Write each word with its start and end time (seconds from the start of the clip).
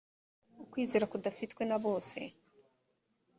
ukwizera 0.63 1.05
kudafitwe 1.11 1.61
na 1.69 1.77
bose 1.85 2.19